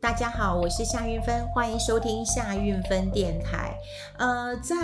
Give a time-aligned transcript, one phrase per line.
[0.00, 3.76] 大家好，我是夏韵芬，欢迎收听夏韵芬电台。
[4.16, 4.74] 呃，在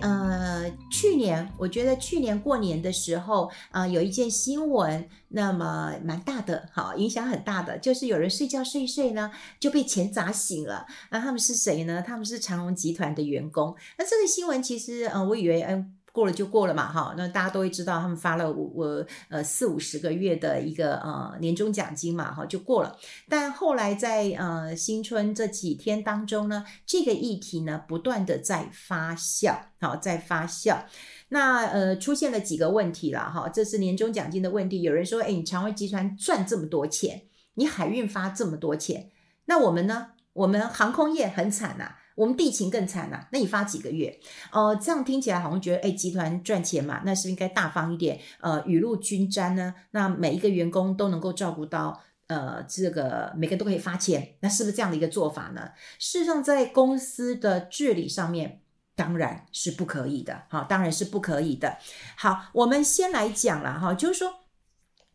[0.00, 10.86] 呃去年，我觉得去年过年的时候，呃，有一件新闻，那么蛮大的，好，影响很大的，就是有人睡觉睡睡呢，就被钱砸醒了。
[11.10, 12.02] 那他们是谁呢？
[12.04, 13.76] 他们是长隆集团的员工。
[13.96, 22.96] 那这个新闻其实，呃，我以为，嗯、过了就过了嘛，哈，那大家都会知道，他们发了我我呃四五十个月的一个呃年终奖金嘛，哈，就过了。
[23.28, 30.84] 但后来在呃新春这几天当中呢，这个议题呢不断的在发酵，好，在发酵。
[31.30, 34.82] 那呃出现了几个问题了，哈，这是年终奖金的问题。
[34.82, 37.22] 有人说，哎，你长荣集团赚这么多钱，
[37.54, 39.10] 你海运发这么多钱，
[39.46, 40.10] 那我们呢？
[40.34, 44.18] 我们航空业很惨呐、我们地勤更惨了、那你发几个月？
[44.52, 48.20] 呃，这样听起来好像觉得，哎，集团赚钱嘛，那是不是应该大方一点？
[48.40, 49.74] 呃，雨露均沾呢？
[49.90, 55.70] 那每一个员工都能够照顾到，呃，这个每个都可以发钱，那是不是这样的一个做法呢？
[55.98, 58.60] 事实上，在公司的治理上面，
[58.94, 61.78] 当然是不可以的，哈，当然是不可以的。
[62.16, 64.43] 好，我们先来讲了哈，就是说。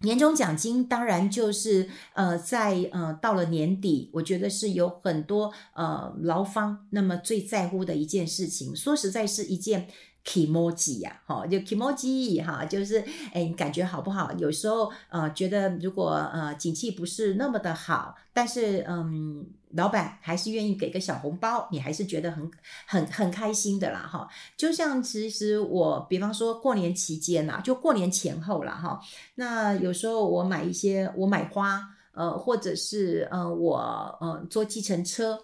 [0.02, 8.76] 年终奖金当然就是呃，在呃到了年底，我觉得是有很多呃劳方那么最在乎的一件事情。
[8.76, 9.88] 说实在是一件。
[10.26, 13.00] kimoji 呀，哈，就 kimoji 哈，就是
[13.34, 14.32] 哎，你感觉好不好？
[14.34, 22.52] 有时候呃，觉得如果呃景气不是那么的好，但是嗯，老板还是愿意给个小红包，你还是觉得很
[22.86, 24.28] 很很开心的啦，哈。
[24.58, 29.00] 就像其实我，比方说过年期间呐，就过年前后了，哈，
[29.36, 31.82] 那有时候我买一些，我买花。
[32.12, 35.40] 呃，或者是呃，我嗯坐计程车，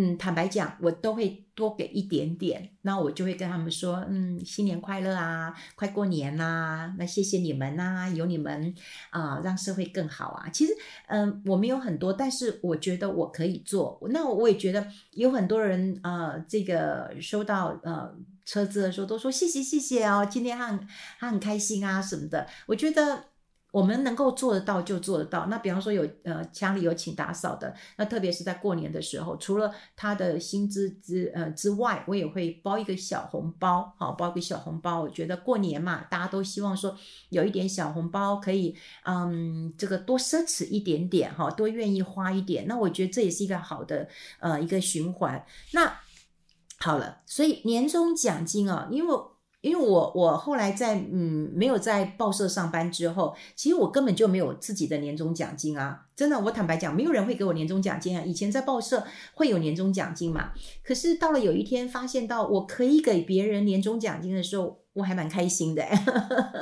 [0.00, 2.70] 嗯，坦白讲，我都会多给一点点。
[2.82, 8.72] 那我就会跟他们说，嗯，新年快乐啊，快过年啦，那谢谢你们呐，有你们
[9.10, 10.48] 啊，让社会更好啊。
[10.50, 10.72] 其实，
[11.08, 13.98] 嗯，我没有很多，但是我觉得我可以做。
[14.12, 22.46] 那我也觉得有很多人呃，这个收到呃车子的时候都说谢谢谢谢哦，今天他很他很开心啊什么的。
[22.66, 23.24] 我觉得。
[23.70, 25.46] 我们能够做得到就做得到。
[25.46, 35.02] 那比方说有呃家里有请打扫的，那特别是在过年的时候，除了他的薪资之呃之外，我也会包一个小红包，好，包个小红包。
[35.02, 36.96] 我觉得过年嘛，大家都希望说
[37.28, 38.74] 有一点小红包，可以
[39.04, 42.66] 嗯这个多奢侈一点点哈，多愿意花一点。
[42.66, 44.08] 那我觉得这也是一个好的
[44.40, 45.44] 呃一个循环。
[45.72, 46.00] 那
[46.78, 49.14] 好了，所以年终奖金啊，因为。
[49.60, 58.24] 因为我我后来在嗯没有在报社上班之后，其实我根本就没有自己的年终奖金啊，真的，我坦白讲，没有人会给我年终奖金啊。
[58.24, 59.04] 以前在报社
[59.34, 60.52] 会有年终奖金嘛，
[60.84, 64.78] 可是到了有一天发现到我可以给别人年终奖金的时候。
[64.94, 65.84] 我还蛮开心的，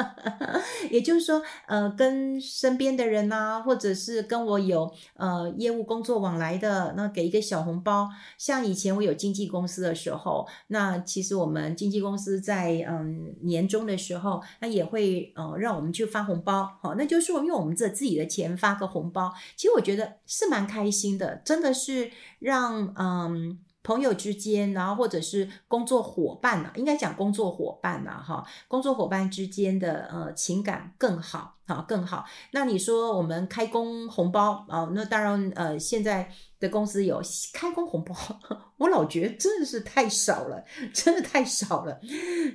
[0.91, 8.09] 也就是说，呃，跟身边的人呐、或者是跟我有呃业务工作往来的，那给一个小红包。
[8.37, 22.11] 像以前我有经纪公司的时候，那其实我们经纪公司在嗯年终的时候，那也会呃让我们去发红包，好，那就是说用我们这自己的钱发个红包，其实我觉得是蛮开心的，真的是
[22.41, 23.59] 让嗯。
[23.87, 32.25] 朋友之间，然后或者是工作伙伴呐，应该讲工作伙伴呐，哈，工作伙伴之间的呃情感更好，哈，更好。
[32.51, 38.13] 那你说我们开工红包啊，那当然呃，现在的公司有开工红包，
[38.79, 42.01] 我老觉得真的是太少了，真的太少了。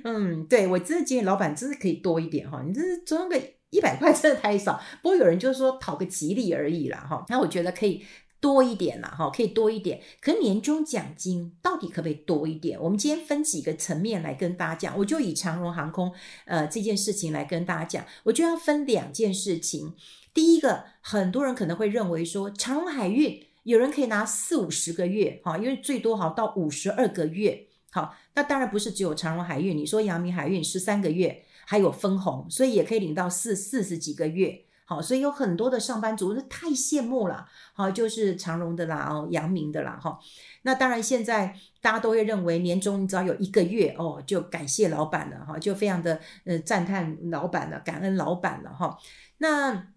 [0.04, 4.78] 嗯，对，我真的建议老板真的可以多一点哈，你这是装个一百块真的太少。
[5.00, 8.04] 不过有人就是说讨个吉利而已啦，哈，那我觉得可以。
[8.42, 10.00] 多一点啦，哈，可以多一点。
[10.20, 12.76] 可年终奖金到底可不可以多一点？
[12.82, 14.98] 我们今天分几个层面来跟大家讲。
[14.98, 16.12] 我就以长荣航空
[16.44, 18.04] 呃这件事情来跟大家讲。
[18.24, 19.94] 我就要分两件事情。
[20.34, 27.68] 第一个，很多人可能会认为说，长荣海运有人可以拿四五十个月，哈，因为最多好到五十二个月。
[27.92, 29.76] 好，那当然不是只有长荣海运。
[29.78, 34.64] 你说阳明海运十三个月，还有分红，所以也可以领到四四十几个月。
[34.84, 37.46] 好，所以有很多的上班族那太羡慕了。
[37.72, 40.18] 好，就是长荣的啦，哦，阳明的啦，哈。
[40.62, 48.98] 那当然，现在大家都会认为年终只要有一个月哦，就感谢老板了，哈，就非常的呃赞叹老板了，感恩老板了，哈。
[49.38, 49.88] 那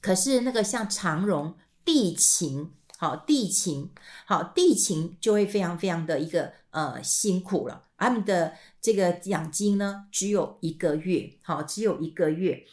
[0.00, 1.54] 可是那个像长荣
[1.84, 3.90] 地勤，好地勤，
[4.24, 12.64] 好地勤就会非常非常的一个呃辛苦了，他们的这个奖金呢只有一个月，好，只有一个月。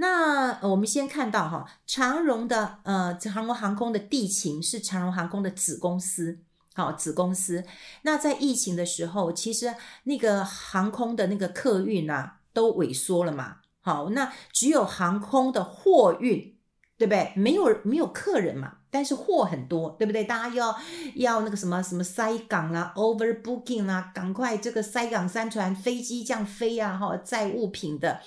[0.00, 6.38] 那我们先看到哈，长荣的呃，长荣航空的地勤是长荣航空的子公司，
[6.74, 7.62] 好子公司。
[8.00, 9.74] 那在疫情的时候，其实
[10.04, 13.58] 那个航空的那个客运啊，都萎缩了嘛。
[13.82, 16.56] 好，那只有航空的货运，
[16.96, 17.34] 对不对？
[17.36, 20.24] 没有没有客人嘛，但是货很多，对不对？
[20.24, 20.78] 大家要
[21.16, 28.22] 要那个什么什么塞港啊，overbooking 啊，赶快这个塞港三船飞机这样飞啊，哈，载物品的，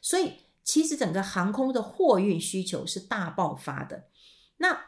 [0.00, 0.32] 所以
[0.68, 4.04] 其实整个航空的货运需求是大爆发的。
[4.58, 4.78] 那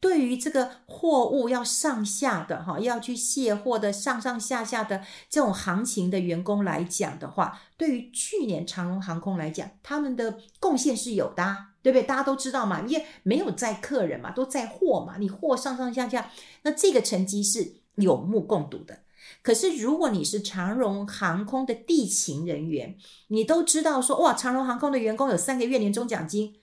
[0.00, 12.04] 对于这个货物要上下的哈，要去卸货的上上下下的这种行情的员工来讲的话，对于去年长荣航空来讲，他们的贡献是有的啊，对不对？
[12.04, 16.32] 大家都知道嘛，因为没有载客人嘛，都载货嘛，你货上上下下，
[16.62, 19.00] 那这个成绩是有目共睹的。
[19.42, 22.96] 可是如果你是长荣航空的地勤人员，
[23.28, 26.56] 你都知道说，哇，长荣航空的员工有三个月年终奖金，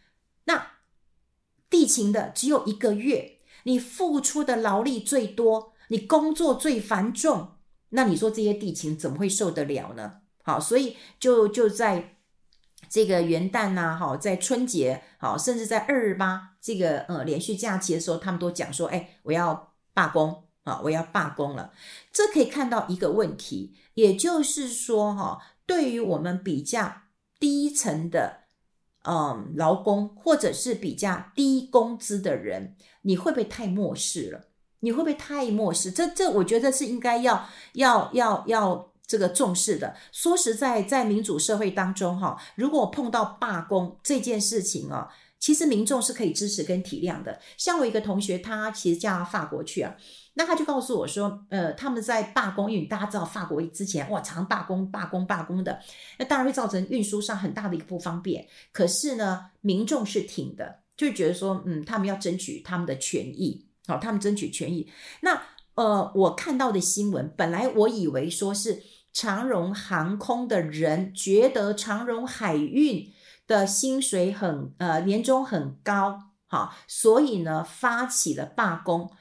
[0.46, 0.72] 那。
[1.68, 7.56] 地勤的只有一个月，你付出的劳力最多，你工作最繁重，
[7.90, 10.22] 那你说这些地勤怎么会受得了呢？
[10.44, 12.18] 好，所以就就在
[12.88, 21.72] 这个元旦呐、好，在春节，好，甚至在二二八这个呃连续假期的时候，他们都讲说，哎，我要罢工啊，我要罢工了。
[22.12, 27.04] 这可以看到一个问题，也就是说，哈，对于我们比较
[27.40, 28.42] 低层的。
[29.08, 34.48] 嗯，劳工或者是比较低工资的人，你会不会太漠视了？
[34.80, 35.92] 你会不会太漠视？
[35.92, 39.96] 这这，我觉得是应该要要要要这个重视的。
[40.12, 45.10] 说实在，在民主社会当中，哈，如果碰到罢工这件事情啊，
[45.46, 47.40] 其实民众是可以支持跟体谅的。
[47.56, 49.96] 像我一个同学，他其实嫁到法国去啊。
[50.34, 55.80] 那他就告诉我说，呃，他们在罢工，因为大家知道法国之前哇，常罢工、罢工、罢工的，
[56.18, 58.48] 那当然会造成运输上很大的一个不方便。
[58.72, 64.90] 可是呢，民众是挺的，就觉得说，嗯，他们要争取他们的权益，好，他们争取权益。
[65.22, 65.40] 那
[65.76, 68.82] 呃，我看到的新闻，本来我以为说是
[69.14, 73.14] 长荣航空的人觉得长荣海运
[73.48, 79.12] 的薪水很呃年终很高，好，所以呢发起了罢工。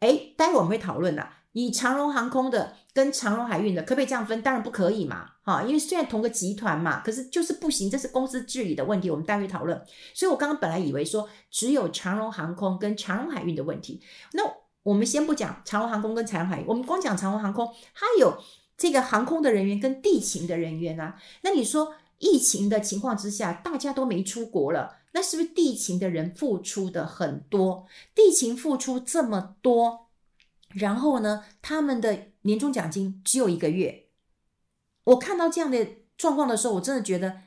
[0.00, 1.38] 哎，待会我们会讨论啦。
[1.52, 4.42] 以长荣航空的跟长荣海运的，可不可以这样分？
[4.42, 9.08] 当然不可以嘛，哈，因为虽然同个集团嘛，可是就是不行，这是公司治理的问题。
[9.08, 9.80] 我们待会讨论。
[10.12, 14.42] 所以我刚刚本来以为说只有长荣航空跟长荣海运的问题，那
[14.82, 18.36] 我们先不讲长荣航空跟长荣海运，我们光讲长荣航空，它有
[18.76, 21.16] 这个航空的人员跟地勤的人员啊。
[21.42, 21.94] 那你说
[22.24, 24.96] 疫情的情况之下，大家都没出国了。
[25.12, 27.86] 那是不是地勤的人付出的很多？
[28.14, 30.08] 地勤付出这么多，
[30.70, 34.06] 然后呢，他们的年终奖金只有一个月。
[35.04, 35.86] 我看到这样的
[36.16, 37.42] 状况的时候，我真的觉得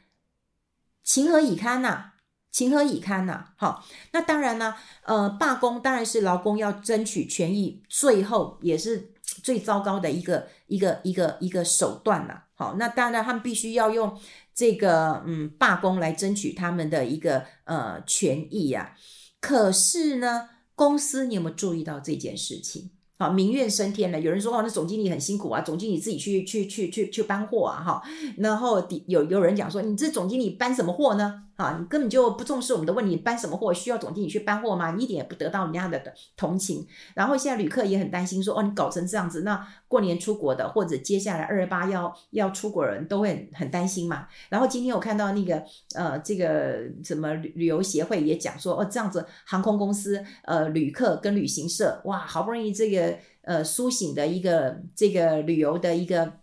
[1.03, 2.11] 情何以堪呐！
[2.51, 3.47] 情何以堪呐！
[3.57, 9.11] 好，那当然呢，呃，罢工当然是劳工要争取权益，最后也是
[9.43, 12.45] 最糟糕的一个一个一个一个手段了。
[12.53, 14.17] 好，那当然他们必须要用。
[14.57, 18.97] 这个嗯，罢工来争取他们的一个呃权益呀、啊。
[19.39, 22.89] 可是呢，公司你有没有注意到这件事情？
[23.19, 24.19] 好，民怨升天了。
[24.19, 28.01] 有人说哦，那总经理很辛苦啊，总经理自己去去去去去搬货啊，哈。
[28.37, 31.43] 然后有有人讲说，你这总经理搬什么货呢？
[31.57, 33.73] 啊，你根本就不重视我们的问题，你搬什么货？
[33.73, 34.91] 需要总经理去搬货吗？
[34.91, 36.01] 你一点也不得到人家的
[36.35, 36.87] 同情。
[37.15, 44.27] 然后现在旅客也很担心说，哦，你搞成这样子，那过年出国的或者接下来二二八要要出国人都会很很担心嘛。
[44.49, 45.63] 然后今天我看到那个
[45.95, 56.33] 呃，这个什么旅游协会也讲说，哦，这样子航空公司呃，旅客跟旅行社哇，好不容易这个呃苏醒的一个这个旅游的一个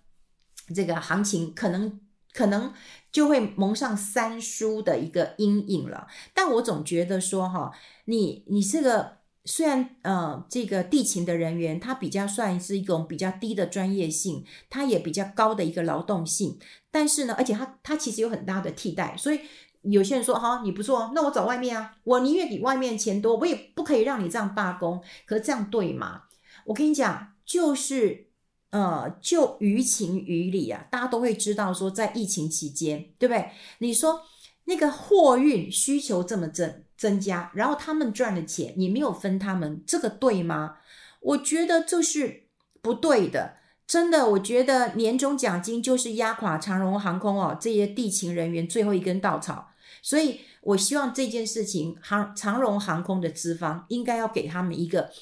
[0.75, 2.01] 这个行情，可能
[2.35, 2.75] 可能。
[3.15, 6.09] 就会蒙上三叔的一个阴影了。
[6.35, 7.71] 但我总觉得说，哈，
[8.07, 16.59] 你你这个虽然呃，这个地勤的人员他比较算是一种比较低的专业性，他也比较高的一个劳动性，
[16.91, 19.17] 但是呢，而且他他其实有很大的替代。
[19.17, 19.39] 所以
[19.83, 25.01] 有些人说，哈，你不错，那我找外面啊，我宁愿比外面钱多，我也不可以让你这样罢工。
[25.25, 26.23] 可是这样对吗？
[26.67, 28.34] 我跟你讲，就是。
[28.75, 33.53] 呃，就于情于理啊，大家都会知道说，在疫情期间，对不对？
[33.79, 34.23] 你说
[34.65, 40.79] 那个货运需求这么增增加，然后他们赚的钱你没有分他们，这个对吗？
[41.21, 42.49] 我觉得这是
[42.83, 49.69] 不对的，真的，我觉得年终奖金就是压垮长荣航空哦这些地勤人员最后一根稻草，
[50.03, 55.13] 所以我希望这件事情航长荣航空的资方应该要给他们一个。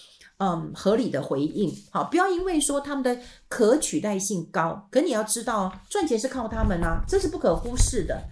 [0.44, 3.16] 嗯，合理的回应，好，不要因为说他们的
[3.48, 8.24] 可取代性高，可你要知道，赚钱是靠他们啊，这是不可忽视的。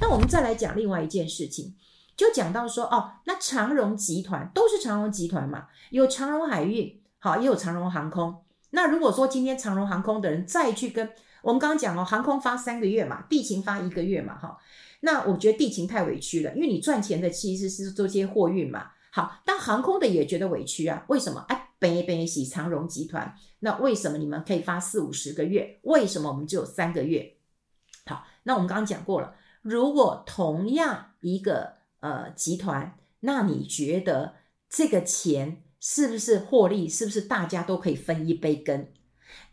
[0.00, 1.74] 那我们再来讲另外一件事情，
[2.16, 8.34] 就讲到说，哦，那长荣集团都是长荣集团嘛，有长荣海运，好，也有长荣航空。
[8.70, 11.10] 那如果说今天长荣航空的人再去跟
[11.42, 14.56] 我们刚刚讲哦，航空发三个月嘛，地勤发一个月嘛，哈，
[15.00, 18.86] 那我觉得地勤太委屈了，因为你赚钱的其实是做些货运嘛。
[19.10, 21.44] 好，但航空的也觉得委屈啊，为什么？
[21.48, 25.80] 哎，北北喜长荣集团，那为什么你们可以发四五十个月？
[25.82, 27.36] 为什么我们只有三个月？
[28.06, 34.34] 好，那我们刚刚讲过了，如果同样一个呃集团，那你觉得
[34.68, 36.88] 这个钱是不是获利？
[36.88, 38.88] 是不是大家都可以分一杯羹？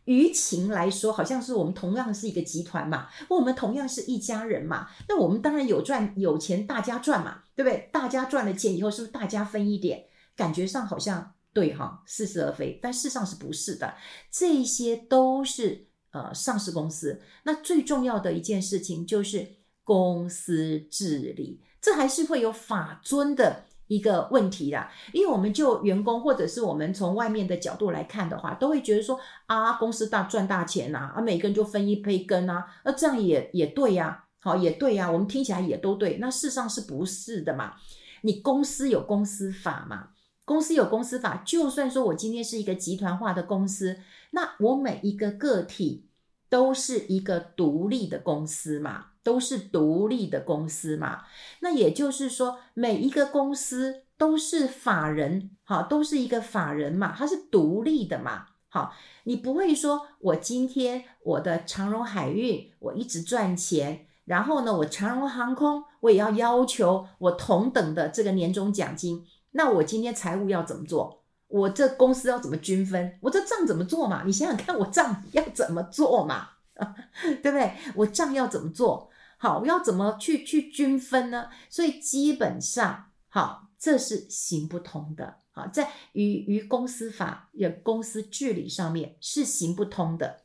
[0.05, 7.89] 舆情来说，好像是我们同样是一个集团嘛，我们同样是一家人嘛，那我们当然有赚有钱，大家赚嘛，对不对？
[7.91, 10.05] 大家赚了钱以后，是不是大家分一点？
[10.35, 13.95] 感觉上好像对哈，似是而非，但事实上是不是的？
[14.29, 19.47] 这些都是呃上市公司，那最重要的一件事情就是
[19.83, 23.65] 公司治理，这还是会有法遵的。
[23.87, 37.73] 一个问题啦，因为我们就员工或者是我们从外面的角度来看的话，都会觉得说啊，公司大赚大钱呐，啊，每个人就分一杯羹啊，那这样也也对呀，好也对呀，我们听起来也都对，那事实上是不是的嘛？
[38.21, 40.09] 你公司有公司法嘛？
[40.45, 43.97] 公司有公司法，就算说我今天是一个集团化的公司，
[44.31, 46.07] 那我每一个个体
[46.47, 49.07] 都是一个独立的公司嘛。
[49.25, 51.23] 都是独立的公司嘛，
[51.61, 71.23] 那也就是说，每一个公司都是法人，好，都是一个法人嘛，它是独立的嘛，好，你不会说我今天我的长荣海运我一直赚钱，然后呢，我长荣航空我也要要求我同等的这个年终奖金，那我今天财务要怎么做？
[71.47, 73.17] 我这公司要怎么均分？
[73.21, 74.23] 我这账怎么做嘛？
[74.25, 76.49] 你想想看，我账 要怎么做嘛？
[77.41, 77.73] 对不对？
[77.95, 79.09] 我账要怎么做？
[79.37, 81.49] 好，我要怎么去去均分呢？
[81.69, 85.37] 所以基本上，好，这是行不通的。
[85.51, 90.41] 好，在于于公司法、与公司治理上面是行不通的。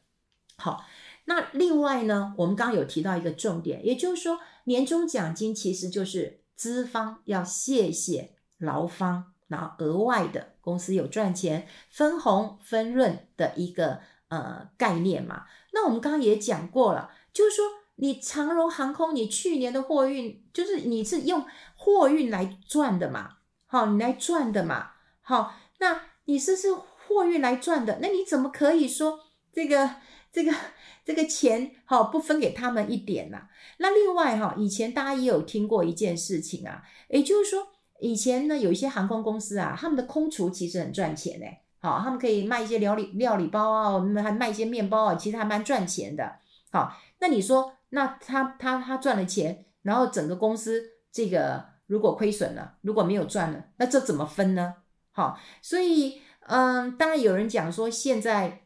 [0.56, 0.84] 好，
[1.24, 15.44] 那另外呢，我们刚刚有提到一个重点，也就是说，年终奖金其实就是资方要谢谢劳方，然后额外的公司有赚钱分红分润的一个呃概念嘛。
[15.72, 17.64] 那我们刚刚也讲过了，就是说。
[18.02, 21.44] 你长荣航空，你去年的货运就是你是用
[21.76, 23.36] 货运来赚的嘛？
[23.66, 24.92] 好，你来赚的嘛？
[25.20, 29.20] 好，那你是是货运来赚的，那你怎么可以说
[29.52, 29.96] 这个
[30.32, 30.52] 这个
[31.04, 33.38] 这个钱好不分给他们一点呢？
[33.78, 37.68] 那另外哈，以前大家也有听过一件事情啊，也就是说
[37.99, 46.37] 以前呢有一些航空公司啊，他们的空厨其实很赚钱诶，好，他们可以卖一些料理料理包啊，我们还卖一些面包啊，其实还蛮赚钱的。
[46.70, 47.72] 好，那你说？
[47.92, 54.76] 那他他他赚了钱，然后整个公司这个如果亏损了，如果没有赚了，那这怎么分呢？
[55.10, 58.62] 好，所以嗯，当然有人讲说，现在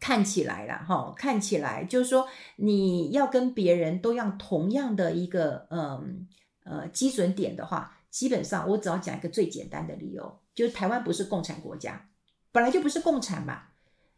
[0.00, 2.26] 看起来了哈，看起来就是说
[2.56, 6.26] 你要跟别人都用同样的一个嗯
[6.64, 12.08] 呃基准点的话，基本上我只要讲一个最简单的理由，就是台湾不是共产国家，
[12.50, 13.64] 本来就不是共产嘛。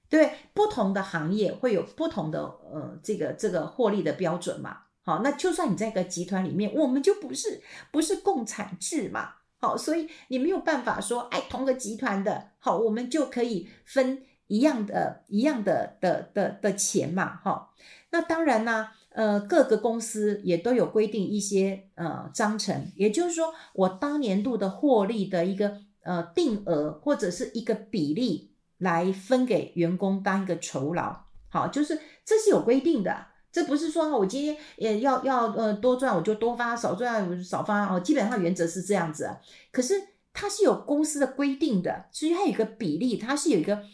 [0.09, 4.83] 对，不同的行业会有不同的呃，这个这个获利的标准嘛。
[5.03, 9.37] 好，那就算你在一个集团里面，我们就不是不是共产制嘛。
[9.57, 17.41] 好，所以你没有办法说，哎，同个集团的，好，我们就可以分一样的、一样的的的的钱嘛。
[17.43, 17.75] 好，
[18.11, 28.51] 那当然呢，呃，各个公司也都有规定一些呃章程，也就是说，我当年度的获利的一个呃定额或者是一个比例。
[28.83, 31.17] 来分给员工当一个酬劳，
[31.49, 39.31] 好，就是这是有规定的，这不是说我今天也要要呃多赚我就多发，少赚我就少发哦，基本上原则是这样子。
[39.71, 39.95] 可是
[40.33, 43.85] 它是有公司的规定的，所以它有一个比例，它是有一个。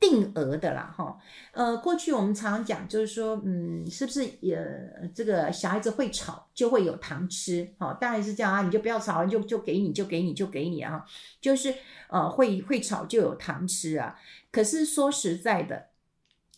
[0.00, 1.18] 定额的啦，哈，
[1.52, 4.58] 呃，过去我们常常讲，就是说，嗯，是不是也
[5.14, 11.04] 这个小孩子会吵就会有糖吃，哈，当然是这样啊，你就不要吵，就就给你就给你就给你啊，
[11.38, 11.74] 就是
[12.08, 14.18] 呃，会会吵就有糖吃啊。
[14.50, 15.88] 可是说实在的，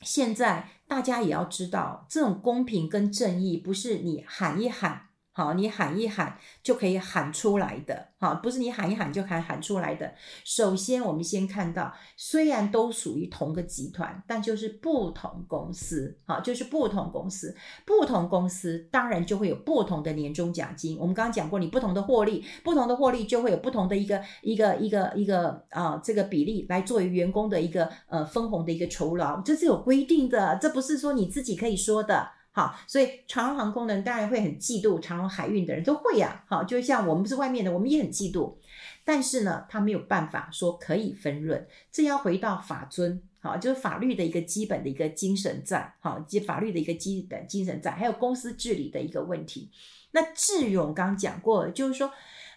[0.01, 5.09] 现在大家也要知道，这种公平跟正义不是你喊一喊。
[5.35, 10.13] 好，你喊一喊就可以喊出来的，好，不是你喊一喊就可以喊出来的。
[10.45, 20.99] 首先，我们先看到，虽然都属于同个集团，但就是不同公司，好，就是不同公司，不同公司当然就会有不同的年终奖金。
[20.99, 32.29] 我们刚刚讲过，你不同的获利，不同的获利就会有不同的一个一个一个一个啊，这个比例来作为员工的一个呃分红的一个酬劳，这是有规定的，这不是说你自己可以说的。
[32.55, 36.45] 好，所以长荣航空的人当然会很嫉妒长荣海运的人，都会呀。
[36.47, 38.55] 好，就像我们不是外面的，我们也很嫉妒。
[39.05, 49.71] 但是呢，他没有办法说可以分润，这要回到法尊，好，就是法律的一个基本的一个精神在，好，及法律的一个基本精神在，还有公司治理的一个问题。
[50.11, 52.13] 那智勇刚刚讲过，就是说，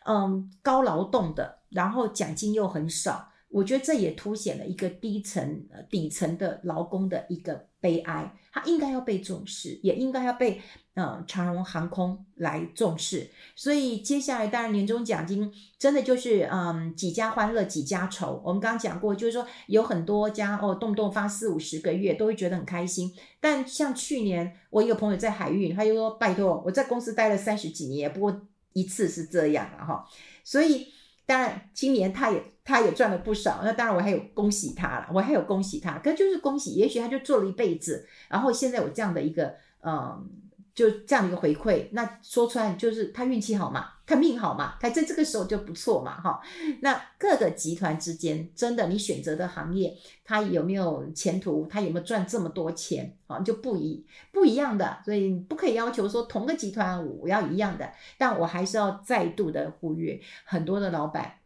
[0.06, 3.32] 嗯高劳动的，然后奖金又很少。
[3.50, 10.60] 我觉得这也凸显了一个低层、底层的劳工的一个悲哀，他应该要被重视，也应该要被
[10.96, 13.30] 嗯长荣航空来重视。
[13.56, 18.42] 所以接下来当然年终奖金真的就是嗯几家欢乐几家愁。
[18.44, 23.14] 我们刚刚讲过，就是说有很多家哦动不动发四五十个月都会觉得很开心。
[23.40, 28.42] 但像去年我一个朋友在海运，他就说拜托我在公司待了三十几年，不过
[28.74, 30.04] 一次是这样了哈。
[30.44, 30.88] 所以
[31.26, 32.44] 当然今年他也。
[32.68, 39.54] 他也赚了不少，那当然我还有恭喜他了，我还有恭喜他，可就是恭喜，也许他就做了一辈子，然后现在有这样的一个，
[39.86, 40.28] 嗯，
[40.76, 46.42] 就这样的一个回馈，那说出来就是他运气好嘛，他命好嘛，他在这个时候就不错嘛，哈。
[46.82, 61.40] 那各个集团之间，真的你选择的行业，他有没有前途，他有没有赚这么多钱啊，就不一不一样的，所以不可以要求说同个集团我要一样的，但我还是要再度的呼吁很多的老板。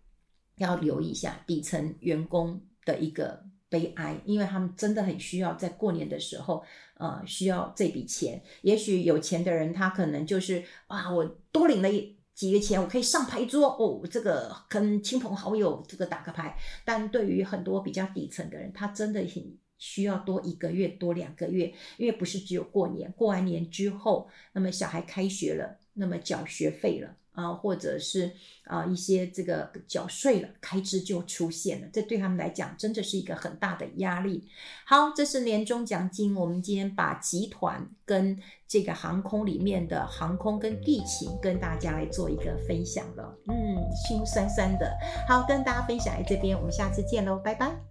[0.57, 6.63] 要留意一下底层员工的一个悲哀，因为他们真的很需要在过年的时候，
[6.95, 8.41] 呃，需要这笔钱。
[8.63, 11.89] 也许有钱的人，他可能就是啊，我多领了
[12.33, 16.57] 几个钱，我可以上牌桌哦，这个跟亲朋好友这个打个牌。
[16.83, 27.15] 但对于很多比较底层的人，他真的很需要多一个月、多两个月，因为不是只有过年，过完年之后，那么小孩开学了，那么缴学费了。
[27.39, 28.31] 啊，或者是
[28.65, 34.47] 啊一些这个缴税了，开支就出现了，这对他们来讲真的是一个很大的压力。
[34.85, 43.35] 好，这是年终奖金，我们今天把集团跟这个航空里面的航空跟地勤跟大家来做一个分享了。
[43.47, 43.55] 嗯，
[44.07, 44.97] 心酸酸的。
[45.27, 47.88] 好，跟大家分享在这边，我们下次见喽，拜拜。